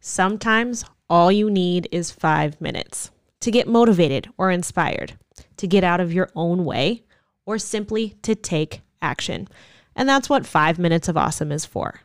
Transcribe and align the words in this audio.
Sometimes 0.00 0.84
all 1.08 1.32
you 1.32 1.50
need 1.50 1.88
is 1.90 2.10
five 2.10 2.60
minutes 2.60 3.10
to 3.40 3.50
get 3.50 3.68
motivated 3.68 4.28
or 4.38 4.50
inspired, 4.50 5.18
to 5.56 5.66
get 5.66 5.84
out 5.84 6.00
of 6.00 6.12
your 6.12 6.30
own 6.34 6.64
way, 6.64 7.02
or 7.44 7.58
simply 7.58 8.10
to 8.22 8.34
take 8.34 8.82
action. 9.00 9.48
And 9.94 10.08
that's 10.08 10.28
what 10.28 10.46
five 10.46 10.78
minutes 10.78 11.08
of 11.08 11.16
awesome 11.16 11.52
is 11.52 11.64
for. 11.64 12.00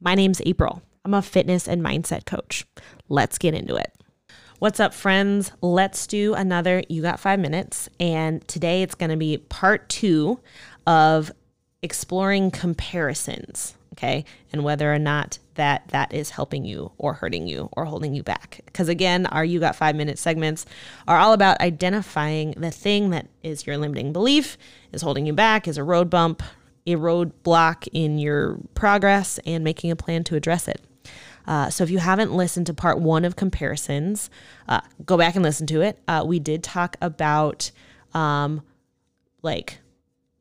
My 0.00 0.14
name's 0.14 0.42
April. 0.44 0.82
I'm 1.04 1.14
a 1.14 1.22
fitness 1.22 1.68
and 1.68 1.82
mindset 1.82 2.24
coach. 2.26 2.66
Let's 3.08 3.38
get 3.38 3.54
into 3.54 3.76
it. 3.76 3.92
What's 4.58 4.80
up, 4.80 4.94
friends? 4.94 5.52
Let's 5.60 6.06
do 6.06 6.34
another 6.34 6.82
You 6.88 7.02
Got 7.02 7.20
Five 7.20 7.38
Minutes. 7.38 7.88
And 8.00 8.46
today 8.48 8.82
it's 8.82 8.94
going 8.94 9.10
to 9.10 9.16
be 9.16 9.36
part 9.36 9.88
two 9.88 10.40
of 10.86 11.30
exploring 11.82 12.50
comparisons, 12.50 13.76
okay? 13.92 14.24
And 14.52 14.64
whether 14.64 14.92
or 14.92 14.98
not 14.98 15.38
that 15.56 15.88
that 15.88 16.14
is 16.14 16.30
helping 16.30 16.64
you 16.64 16.92
or 16.98 17.14
hurting 17.14 17.46
you 17.46 17.68
or 17.72 17.84
holding 17.84 18.14
you 18.14 18.22
back. 18.22 18.60
Because 18.64 18.88
again, 18.88 19.26
our 19.26 19.44
You 19.44 19.60
Got 19.60 19.76
Five 19.76 19.96
Minute 19.96 20.18
segments 20.18 20.64
are 21.06 21.18
all 21.18 21.32
about 21.32 21.60
identifying 21.60 22.52
the 22.52 22.70
thing 22.70 23.10
that 23.10 23.26
is 23.42 23.66
your 23.66 23.76
limiting 23.76 24.12
belief, 24.12 24.56
is 24.92 25.02
holding 25.02 25.26
you 25.26 25.32
back, 25.32 25.66
is 25.68 25.78
a 25.78 25.84
road 25.84 26.08
bump, 26.08 26.42
a 26.86 26.94
roadblock 26.94 27.88
in 27.92 28.18
your 28.18 28.58
progress, 28.74 29.38
and 29.44 29.64
making 29.64 29.90
a 29.90 29.96
plan 29.96 30.24
to 30.24 30.36
address 30.36 30.68
it. 30.68 30.80
Uh, 31.46 31.70
so 31.70 31.84
if 31.84 31.90
you 31.90 31.98
haven't 31.98 32.34
listened 32.34 32.66
to 32.66 32.74
part 32.74 32.98
one 32.98 33.24
of 33.24 33.36
comparisons, 33.36 34.30
uh, 34.68 34.80
go 35.04 35.16
back 35.16 35.34
and 35.36 35.44
listen 35.44 35.66
to 35.66 35.80
it. 35.80 35.98
Uh, 36.08 36.24
we 36.26 36.38
did 36.38 36.62
talk 36.62 36.96
about 37.00 37.70
um, 38.14 38.62
like 39.42 39.78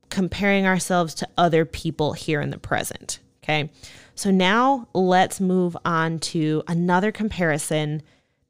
comparing 0.10 0.66
ourselves 0.66 1.14
to 1.14 1.28
other 1.38 1.66
people 1.66 2.14
here 2.14 2.42
in 2.42 2.50
the 2.50 2.58
present. 2.58 3.20
Okay. 3.46 3.70
So 4.16 4.32
now 4.32 4.88
let's 4.94 5.40
move 5.40 5.78
on 5.86 6.18
to 6.20 6.64
another 6.68 7.12
comparison 7.12 8.02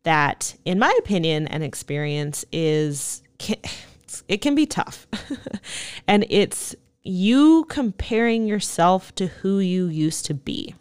that, 0.04 0.55
in 0.63 0.80
my 0.80 0.95
opinion 0.99 1.48
and 1.48 1.63
experience, 1.63 2.46
is 2.54 3.21
it 4.27 4.38
can 4.38 4.55
be 4.55 4.66
tough. 4.66 5.05
and 6.07 6.26
it's 6.29 6.76
you 7.04 7.66
comparing 7.70 8.48
yourself 8.48 9.13
to 9.16 9.27
who 9.27 9.60
you 9.60 9.85
used 9.85 10.26
to 10.26 10.34
be 10.34 10.73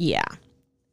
yeah 0.00 0.24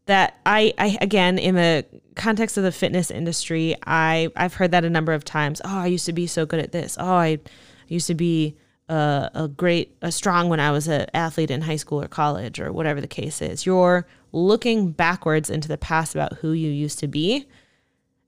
that 0.05 0.37
I, 0.45 0.73
I 0.77 0.97
again 0.99 1.37
in 1.37 1.55
the 1.55 1.85
context 2.15 2.57
of 2.57 2.65
the 2.65 2.71
fitness 2.73 3.09
industry 3.09 3.75
i 3.85 4.29
i've 4.35 4.55
heard 4.55 4.71
that 4.71 4.83
a 4.83 4.89
number 4.89 5.13
of 5.13 5.23
times 5.23 5.61
oh 5.63 5.77
i 5.77 5.87
used 5.87 6.05
to 6.07 6.13
be 6.13 6.27
so 6.27 6.45
good 6.45 6.59
at 6.59 6.73
this 6.73 6.97
oh 6.99 7.05
i 7.05 7.39
used 7.87 8.07
to 8.07 8.15
be 8.15 8.57
a, 8.89 9.29
a 9.33 9.47
great 9.47 9.97
a 10.01 10.11
strong 10.11 10.49
when 10.49 10.59
i 10.59 10.71
was 10.71 10.87
an 10.87 11.05
athlete 11.13 11.51
in 11.51 11.61
high 11.61 11.75
school 11.75 12.01
or 12.01 12.07
college 12.07 12.59
or 12.59 12.71
whatever 12.71 13.01
the 13.01 13.07
case 13.07 13.41
is 13.41 13.65
you're 13.65 14.07
looking 14.31 14.91
backwards 14.91 15.49
into 15.49 15.67
the 15.67 15.77
past 15.77 16.15
about 16.15 16.33
who 16.33 16.51
you 16.51 16.69
used 16.69 16.99
to 16.99 17.07
be 17.07 17.47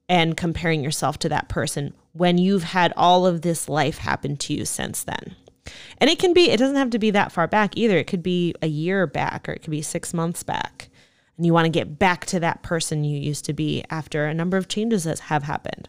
and 0.08 0.36
comparing 0.36 0.84
yourself 0.84 1.20
to 1.20 1.30
that 1.30 1.50
person 1.50 1.94
when 2.14 2.38
you've 2.38 2.64
had 2.64 2.92
all 2.98 3.26
of 3.26 3.42
this 3.42 3.70
life 3.70 4.00
happen 4.00 4.36
to 4.36 4.54
you 4.54 4.66
since 4.66 5.04
then 5.04 5.36
and 6.00 6.10
it 6.10 6.20
can 6.20 6.34
be, 6.34 6.50
it 6.50 6.58
doesn't 6.58 6.76
have 6.76 6.90
to 6.92 7.00
be 7.00 7.12
that 7.12 7.32
far 7.32 7.48
back 7.48 7.76
either. 7.78 7.98
It 7.98 8.08
could 8.08 8.24
be 8.24 8.54
a 8.62 8.68
year 8.68 9.08
back 9.08 9.48
or 9.48 9.54
it 9.54 9.62
could 9.62 9.72
be 9.72 9.82
six 9.82 10.14
months 10.14 10.44
back. 10.44 10.90
And 11.38 11.46
you 11.46 11.54
want 11.54 11.66
to 11.66 11.72
get 11.72 12.00
back 12.00 12.26
to 12.28 12.40
that 12.42 12.64
person 12.64 13.04
you 13.04 13.18
used 13.18 13.46
to 13.46 13.54
be 13.54 13.84
after 13.90 14.26
a 14.26 14.34
number 14.34 14.58
of 14.58 14.68
changes 14.68 15.06
that 15.06 15.20
have 15.20 15.44
happened. 15.44 15.88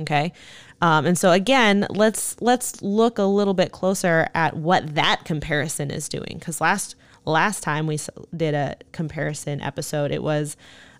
Okay. 0.00 0.32
Um, 0.80 1.06
and 1.06 1.16
so 1.16 1.30
again, 1.30 1.86
let's 1.90 2.40
let's 2.40 2.82
look 2.82 3.18
a 3.18 3.24
little 3.24 3.54
bit 3.54 3.70
closer 3.72 4.28
at 4.34 4.56
what 4.56 4.94
that 4.94 5.24
comparison 5.24 5.90
is 5.90 6.08
doing. 6.08 6.36
Because 6.38 6.60
last 6.60 6.96
last 7.24 7.62
time 7.62 7.86
we 7.86 7.98
did 8.36 8.54
a 8.54 8.76
comparison 8.92 9.60
episode, 9.60 10.10
it 10.10 10.22
was 10.22 10.56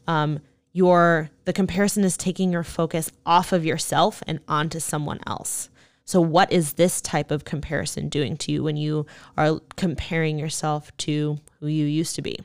um, 0.06 0.40
your 0.72 1.30
the 1.44 1.52
comparison 1.52 2.04
is 2.04 2.16
taking 2.16 2.52
your 2.52 2.62
focus 2.62 3.10
off 3.26 3.52
of 3.52 3.64
yourself 3.64 4.22
and 4.26 4.40
onto 4.48 4.78
someone 4.78 5.20
else. 5.26 5.70
So, 6.04 6.20
what 6.20 6.52
is 6.52 6.74
this 6.74 7.00
type 7.00 7.30
of 7.30 7.44
comparison 7.44 8.08
doing 8.08 8.36
to 8.38 8.52
you 8.52 8.62
when 8.62 8.76
you 8.76 9.06
are 9.38 9.60
comparing 9.76 10.38
yourself 10.38 10.94
to 10.98 11.38
who 11.60 11.66
you 11.66 11.86
used 11.86 12.14
to 12.16 12.22
be? 12.22 12.38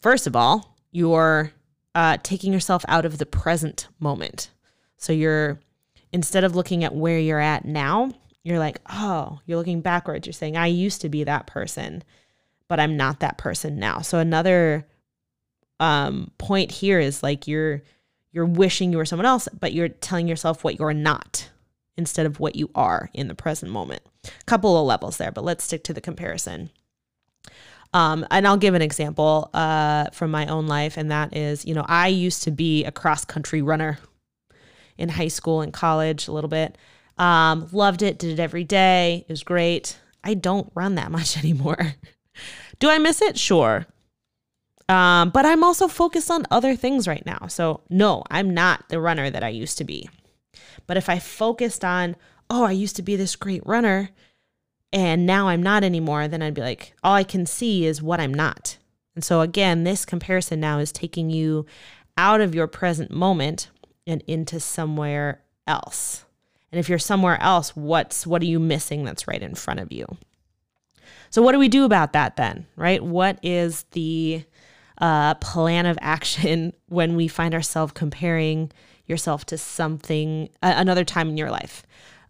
First 0.00 0.26
of 0.26 0.34
all, 0.34 0.76
you're 0.90 1.52
uh, 1.94 2.16
taking 2.22 2.52
yourself 2.52 2.84
out 2.88 3.04
of 3.04 3.18
the 3.18 3.26
present 3.26 3.88
moment. 4.00 4.50
So, 4.98 5.12
you're 5.12 5.58
instead 6.12 6.44
of 6.44 6.54
looking 6.54 6.84
at 6.84 6.94
where 6.94 7.18
you're 7.18 7.40
at 7.40 7.64
now, 7.64 8.12
you're 8.42 8.58
like, 8.58 8.78
oh, 8.90 9.40
you're 9.46 9.58
looking 9.58 9.80
backwards. 9.80 10.26
You're 10.26 10.32
saying, 10.32 10.56
I 10.56 10.66
used 10.66 11.00
to 11.00 11.08
be 11.08 11.24
that 11.24 11.46
person, 11.46 12.02
but 12.68 12.80
I'm 12.80 12.96
not 12.96 13.20
that 13.20 13.38
person 13.38 13.78
now. 13.78 14.00
So, 14.00 14.18
another 14.18 14.86
um, 15.80 16.30
point 16.38 16.70
here 16.70 16.98
is 16.98 17.22
like 17.22 17.46
you're 17.46 17.82
you're 18.32 18.46
wishing 18.46 18.92
you 18.92 18.98
were 18.98 19.06
someone 19.06 19.26
else, 19.26 19.48
but 19.58 19.72
you're 19.72 19.88
telling 19.88 20.28
yourself 20.28 20.62
what 20.62 20.78
you're 20.78 20.92
not 20.92 21.48
instead 21.96 22.26
of 22.26 22.38
what 22.38 22.56
you 22.56 22.70
are 22.74 23.10
in 23.14 23.26
the 23.26 23.34
present 23.34 23.72
moment. 23.72 24.02
A 24.24 24.44
couple 24.44 24.78
of 24.78 24.86
levels 24.86 25.16
there, 25.16 25.32
but 25.32 25.44
let's 25.44 25.64
stick 25.64 25.82
to 25.84 25.94
the 25.94 26.00
comparison. 26.00 26.70
Um, 27.94 28.26
and 28.30 28.46
I'll 28.46 28.58
give 28.58 28.74
an 28.74 28.82
example 28.82 29.50
uh, 29.54 30.10
from 30.10 30.30
my 30.30 30.46
own 30.46 30.66
life, 30.66 30.96
and 30.96 31.10
that 31.10 31.34
is, 31.34 31.64
you 31.64 31.74
know, 31.74 31.86
I 31.88 32.08
used 32.08 32.42
to 32.44 32.50
be 32.50 32.84
a 32.84 32.92
cross 32.92 33.24
country 33.24 33.62
runner 33.62 33.98
in 34.98 35.08
high 35.08 35.28
school 35.28 35.60
and 35.60 35.72
college 35.72 36.28
a 36.28 36.32
little 36.32 36.48
bit. 36.48 36.76
Um, 37.16 37.68
loved 37.72 38.02
it, 38.02 38.18
did 38.18 38.38
it 38.38 38.42
every 38.42 38.64
day. 38.64 39.24
It 39.28 39.32
was 39.32 39.42
great. 39.42 39.98
I 40.22 40.34
don't 40.34 40.70
run 40.74 40.96
that 40.96 41.10
much 41.18 41.38
anymore. 41.38 41.94
Do 42.78 42.90
I 42.90 42.98
miss 42.98 43.22
it? 43.22 43.38
Sure. 43.38 43.86
Um, 44.88 45.30
but 45.30 45.44
I'm 45.44 45.64
also 45.64 45.86
focused 45.86 46.30
on 46.30 46.46
other 46.50 46.74
things 46.74 47.06
right 47.06 47.24
now. 47.26 47.46
So, 47.48 47.82
no, 47.90 48.22
I'm 48.30 48.54
not 48.54 48.88
the 48.88 49.00
runner 49.00 49.28
that 49.30 49.42
I 49.42 49.48
used 49.48 49.76
to 49.78 49.84
be. 49.84 50.08
But 50.86 50.96
if 50.96 51.08
I 51.08 51.18
focused 51.18 51.84
on, 51.84 52.16
oh, 52.48 52.64
I 52.64 52.72
used 52.72 52.96
to 52.96 53.02
be 53.02 53.16
this 53.16 53.36
great 53.36 53.66
runner 53.66 54.10
and 54.92 55.26
now 55.26 55.48
I'm 55.48 55.62
not 55.62 55.84
anymore, 55.84 56.28
then 56.28 56.42
I'd 56.42 56.54
be 56.54 56.62
like, 56.62 56.94
all 57.02 57.14
I 57.14 57.24
can 57.24 57.44
see 57.44 57.84
is 57.84 58.00
what 58.00 58.20
I'm 58.20 58.32
not. 58.32 58.78
And 59.14 59.22
so 59.22 59.40
again, 59.42 59.84
this 59.84 60.06
comparison 60.06 60.60
now 60.60 60.78
is 60.78 60.92
taking 60.92 61.28
you 61.28 61.66
out 62.16 62.40
of 62.40 62.54
your 62.54 62.66
present 62.66 63.10
moment 63.10 63.68
and 64.08 64.24
into 64.26 64.58
somewhere 64.58 65.42
else. 65.66 66.24
And 66.72 66.80
if 66.80 66.88
you're 66.88 66.98
somewhere 66.98 67.40
else, 67.40 67.76
what's 67.76 68.26
what 68.26 68.42
are 68.42 68.46
you 68.46 68.58
missing 68.58 69.04
that's 69.04 69.28
right 69.28 69.42
in 69.42 69.54
front 69.54 69.80
of 69.80 69.92
you? 69.92 70.06
So 71.30 71.42
what 71.42 71.52
do 71.52 71.58
we 71.58 71.68
do 71.68 71.84
about 71.84 72.14
that 72.14 72.36
then, 72.36 72.66
right? 72.76 73.02
What 73.02 73.38
is 73.42 73.84
the 73.92 74.44
uh, 74.98 75.34
plan 75.34 75.86
of 75.86 75.98
action 76.02 76.72
when 76.88 77.16
we 77.16 77.28
find 77.28 77.54
ourselves 77.54 77.92
comparing 77.92 78.72
yourself 79.06 79.46
to 79.46 79.58
something, 79.58 80.48
uh, 80.62 80.74
another 80.76 81.04
time 81.04 81.28
in 81.28 81.36
your 81.36 81.50
life. 81.50 81.82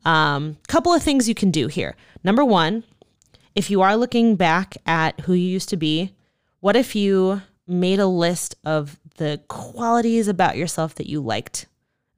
Um, 0.05 0.57
couple 0.69 0.93
of 0.93 1.03
things 1.03 1.29
you 1.29 1.35
can 1.35 1.51
do 1.51 1.67
here. 1.67 1.97
Number 2.23 2.45
one, 2.45 2.85
if 3.55 3.69
you 3.69 3.83
are 3.83 3.97
looking 3.97 4.37
back 4.37 4.77
at 4.87 5.19
who 5.21 5.33
you 5.33 5.49
used 5.49 5.69
to 5.71 5.77
be, 5.77 6.15
what 6.61 6.77
if 6.77 6.95
you 6.95 7.43
made 7.67 7.99
a 7.99 8.07
list 8.07 8.55
of 8.65 8.99
the 9.19 9.41
qualities 9.49 10.27
about 10.27 10.57
yourself 10.57 10.95
that 10.97 11.09
you 11.09 11.21
liked 11.21 11.67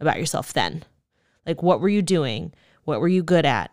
about 0.01 0.19
yourself 0.19 0.53
then? 0.53 0.85
Like, 1.47 1.63
what 1.63 1.81
were 1.81 1.89
you 1.89 2.03
doing? 2.03 2.53
What 2.85 3.01
were 3.01 3.09
you 3.09 3.23
good 3.23 3.45
at? 3.45 3.71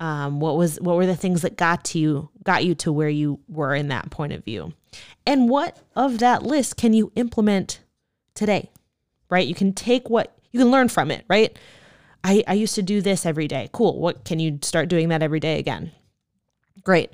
Um, 0.00 0.40
what 0.40 0.56
was 0.56 0.80
what 0.80 0.96
were 0.96 1.06
the 1.06 1.16
things 1.16 1.42
that 1.42 1.56
got 1.56 1.84
to 1.86 1.98
you 1.98 2.28
got 2.42 2.64
you 2.64 2.74
to 2.76 2.92
where 2.92 3.08
you 3.08 3.38
were 3.48 3.72
in 3.72 3.86
that 3.88 4.10
point 4.10 4.32
of 4.32 4.44
view 4.44 4.72
and 5.24 5.48
what 5.48 5.78
of 5.94 6.18
that 6.18 6.42
list 6.42 6.76
can 6.76 6.92
you 6.92 7.12
implement 7.14 7.78
today 8.34 8.68
right? 9.32 9.48
You 9.48 9.54
can 9.54 9.72
take 9.72 10.10
what 10.10 10.36
you 10.52 10.60
can 10.60 10.70
learn 10.70 10.88
from 10.88 11.10
it, 11.10 11.24
right? 11.26 11.58
I, 12.22 12.44
I 12.46 12.52
used 12.52 12.74
to 12.74 12.82
do 12.82 13.00
this 13.00 13.24
every 13.24 13.48
day. 13.48 13.70
Cool. 13.72 13.98
What 13.98 14.26
can 14.26 14.38
you 14.38 14.58
start 14.60 14.88
doing 14.88 15.08
that 15.08 15.22
every 15.22 15.40
day 15.40 15.58
again? 15.58 15.90
Great. 16.84 17.10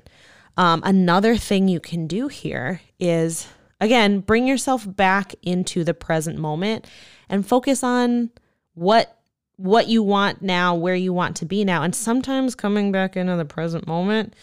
Um, 0.57 0.81
another 0.83 1.37
thing 1.37 1.69
you 1.69 1.79
can 1.79 2.05
do 2.05 2.27
here 2.27 2.81
is 2.99 3.47
again, 3.79 4.19
bring 4.19 4.47
yourself 4.47 4.85
back 4.87 5.33
into 5.41 5.83
the 5.83 5.93
present 5.93 6.37
moment 6.37 6.87
and 7.29 7.45
focus 7.45 7.83
on 7.83 8.29
what 8.73 9.15
what 9.55 9.87
you 9.87 10.01
want 10.01 10.41
now, 10.41 10.73
where 10.73 10.95
you 10.95 11.11
want 11.11 11.35
to 11.35 11.45
be 11.45 11.65
now. 11.65 11.83
And 11.83 11.93
sometimes 11.93 12.55
coming 12.55 12.93
back 12.93 13.17
into 13.17 13.35
the 13.35 13.43
present 13.43 13.85
moment 13.85 14.33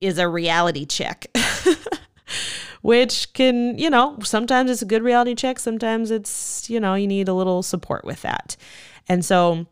is 0.00 0.16
a 0.16 0.28
reality 0.28 0.86
check. 0.86 1.26
which 2.82 3.32
can, 3.32 3.78
you 3.78 3.88
know, 3.88 4.18
sometimes 4.22 4.70
it's 4.70 4.82
a 4.82 4.86
good 4.86 5.02
reality 5.02 5.34
check. 5.34 5.58
Sometimes 5.58 6.10
it's, 6.10 6.68
you 6.68 6.80
know, 6.80 6.94
you 6.94 7.06
need 7.06 7.28
a 7.28 7.34
little 7.34 7.62
support 7.62 8.04
with 8.04 8.22
that. 8.22 8.56
And 9.08 9.24
so, 9.24 9.66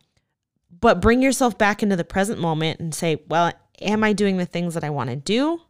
but 0.81 1.01
bring 1.01 1.21
yourself 1.21 1.59
back 1.59 1.83
into 1.83 1.97
the 1.97 2.05
present 2.05 2.41
moment 2.41 2.81
and 2.81 2.95
say, 2.95 3.23
well, 3.29 3.53
am 3.83 4.05
I 4.05 4.13
doing 4.13 4.37
the 4.37 4.47
things 4.47 4.75
that 4.75 4.85
I 4.85 4.91
want 4.91 5.11
to 5.11 5.17
do? 5.17 5.61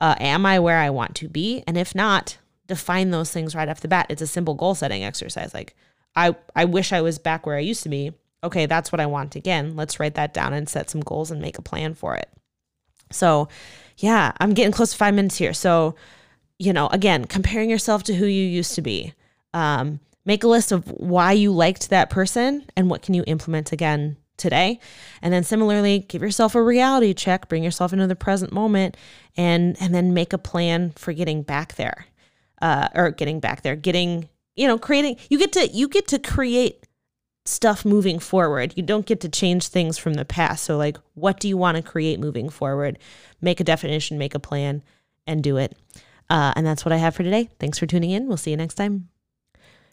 Uh, 0.00 0.14
am 0.18 0.46
I 0.46 0.58
where 0.58 0.78
I 0.78 0.90
want 0.90 1.14
to 1.16 1.28
be? 1.28 1.62
And 1.66 1.76
if 1.76 1.94
not, 1.94 2.38
define 2.66 3.10
those 3.10 3.30
things 3.30 3.54
right 3.54 3.68
off 3.68 3.80
the 3.80 3.88
bat. 3.88 4.06
It's 4.08 4.22
a 4.22 4.26
simple 4.26 4.54
goal 4.54 4.74
setting 4.74 5.04
exercise. 5.04 5.52
Like, 5.52 5.74
I, 6.16 6.34
I 6.56 6.64
wish 6.64 6.92
I 6.92 7.02
was 7.02 7.18
back 7.18 7.46
where 7.46 7.56
I 7.56 7.60
used 7.60 7.82
to 7.82 7.88
be. 7.88 8.12
Okay, 8.42 8.66
that's 8.66 8.90
what 8.90 9.00
I 9.00 9.06
want 9.06 9.36
again. 9.36 9.76
Let's 9.76 10.00
write 10.00 10.14
that 10.14 10.32
down 10.32 10.54
and 10.54 10.68
set 10.68 10.88
some 10.88 11.02
goals 11.02 11.30
and 11.30 11.40
make 11.40 11.58
a 11.58 11.62
plan 11.62 11.94
for 11.94 12.16
it. 12.16 12.30
So, 13.12 13.48
yeah, 13.98 14.32
I'm 14.40 14.54
getting 14.54 14.72
close 14.72 14.92
to 14.92 14.96
five 14.96 15.14
minutes 15.14 15.36
here. 15.36 15.52
So, 15.52 15.94
you 16.58 16.72
know, 16.72 16.86
again, 16.88 17.24
comparing 17.26 17.68
yourself 17.68 18.02
to 18.04 18.14
who 18.14 18.26
you 18.26 18.44
used 18.46 18.74
to 18.76 18.82
be. 18.82 19.12
Um, 19.52 20.00
make 20.24 20.44
a 20.44 20.48
list 20.48 20.72
of 20.72 20.88
why 20.92 21.32
you 21.32 21.52
liked 21.52 21.90
that 21.90 22.08
person 22.08 22.64
and 22.76 22.88
what 22.88 23.02
can 23.02 23.14
you 23.14 23.24
implement 23.26 23.72
again 23.72 24.16
today. 24.40 24.80
And 25.22 25.32
then 25.32 25.44
similarly, 25.44 26.00
give 26.00 26.22
yourself 26.22 26.54
a 26.54 26.62
reality 26.62 27.14
check, 27.14 27.48
bring 27.48 27.62
yourself 27.62 27.92
into 27.92 28.06
the 28.06 28.16
present 28.16 28.52
moment 28.52 28.96
and 29.36 29.76
and 29.80 29.94
then 29.94 30.12
make 30.12 30.32
a 30.32 30.38
plan 30.38 30.90
for 30.96 31.12
getting 31.12 31.42
back 31.42 31.76
there. 31.76 32.06
Uh, 32.62 32.88
or 32.94 33.10
getting 33.10 33.40
back 33.40 33.62
there, 33.62 33.74
getting, 33.74 34.28
you 34.54 34.66
know, 34.66 34.76
creating 34.76 35.16
you 35.30 35.38
get 35.38 35.52
to 35.52 35.66
you 35.68 35.88
get 35.88 36.06
to 36.08 36.18
create 36.18 36.86
stuff 37.46 37.84
moving 37.84 38.18
forward. 38.18 38.74
You 38.76 38.82
don't 38.82 39.06
get 39.06 39.20
to 39.20 39.28
change 39.28 39.68
things 39.68 39.96
from 39.96 40.14
the 40.14 40.26
past. 40.26 40.64
So 40.64 40.76
like 40.76 40.98
what 41.14 41.40
do 41.40 41.48
you 41.48 41.56
want 41.56 41.76
to 41.76 41.82
create 41.82 42.20
moving 42.20 42.50
forward? 42.50 42.98
Make 43.40 43.60
a 43.60 43.64
definition, 43.64 44.18
make 44.18 44.34
a 44.34 44.40
plan 44.40 44.82
and 45.26 45.42
do 45.42 45.56
it. 45.56 45.74
Uh, 46.28 46.52
and 46.54 46.66
that's 46.66 46.84
what 46.84 46.92
I 46.92 46.98
have 46.98 47.14
for 47.14 47.22
today. 47.22 47.48
Thanks 47.58 47.78
for 47.78 47.86
tuning 47.86 48.10
in. 48.10 48.28
We'll 48.28 48.36
see 48.36 48.50
you 48.50 48.56
next 48.56 48.74
time. 48.74 49.08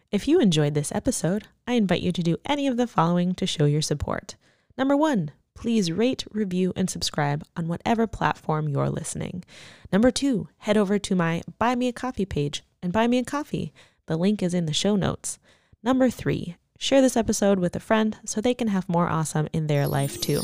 If 0.10 0.26
you 0.26 0.40
enjoyed 0.40 0.74
this 0.74 0.94
episode, 0.94 1.48
I 1.68 1.74
invite 1.74 2.02
you 2.02 2.14
to 2.14 2.24
do 2.24 2.38
any 2.46 2.66
of 2.66 2.78
the 2.78 2.88
following 2.88 3.36
to 3.36 3.46
show 3.46 3.66
your 3.66 3.82
support. 3.82 4.38
Number 4.78 4.96
one, 4.96 5.32
please 5.54 5.92
rate, 5.92 6.24
review, 6.32 6.72
and 6.78 6.90
subscribe 6.90 7.44
on 7.58 7.68
whatever 7.68 8.08
platform 8.08 8.70
you're 8.70 8.90
listening. 8.90 9.44
Number 9.92 10.10
two, 10.10 10.48
head 10.60 10.78
over 10.78 10.98
to 10.98 11.16
my 11.16 11.42
Buy 11.60 11.76
Me 11.76 11.90
a 11.90 11.94
Coffee 11.94 12.26
page 12.26 12.64
and 12.82 12.94
buy 12.94 13.08
me 13.08 13.18
a 13.18 13.26
coffee. 13.26 13.74
The 14.06 14.16
link 14.16 14.42
is 14.42 14.54
in 14.54 14.66
the 14.66 14.72
show 14.72 14.96
notes. 14.96 15.40
Number 15.84 16.10
three, 16.10 16.56
share 16.78 17.02
this 17.02 17.18
episode 17.18 17.60
with 17.60 17.76
a 17.76 17.82
friend 17.82 18.18
so 18.24 18.40
they 18.40 18.54
can 18.54 18.70
have 18.70 18.88
more 18.88 19.10
awesome 19.10 19.50
in 19.52 19.68
their 19.68 19.88
life 19.88 20.22
too. 20.22 20.40